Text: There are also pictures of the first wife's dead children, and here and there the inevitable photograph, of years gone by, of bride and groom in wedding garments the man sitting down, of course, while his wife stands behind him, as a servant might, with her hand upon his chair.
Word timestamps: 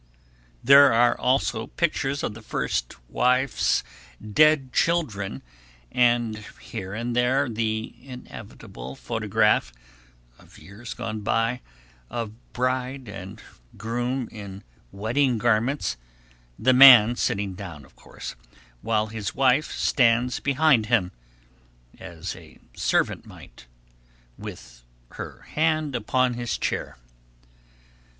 There 0.63 0.91
are 0.91 1.15
also 1.15 1.67
pictures 1.67 2.23
of 2.23 2.33
the 2.33 2.41
first 2.41 2.95
wife's 3.07 3.83
dead 4.33 4.73
children, 4.73 5.43
and 5.91 6.39
here 6.59 6.95
and 6.95 7.15
there 7.15 7.47
the 7.47 7.93
inevitable 8.01 8.95
photograph, 8.95 9.71
of 10.39 10.57
years 10.57 10.95
gone 10.95 11.19
by, 11.21 11.61
of 12.09 12.31
bride 12.51 13.07
and 13.07 13.43
groom 13.77 14.27
in 14.31 14.63
wedding 14.91 15.37
garments 15.37 15.97
the 16.57 16.73
man 16.73 17.15
sitting 17.15 17.53
down, 17.53 17.85
of 17.85 17.95
course, 17.95 18.35
while 18.81 19.05
his 19.05 19.35
wife 19.35 19.69
stands 19.71 20.39
behind 20.39 20.87
him, 20.87 21.11
as 21.99 22.35
a 22.35 22.57
servant 22.75 23.27
might, 23.27 23.67
with 24.35 24.83
her 25.09 25.43
hand 25.53 25.95
upon 25.95 26.33
his 26.33 26.57
chair. 26.57 26.97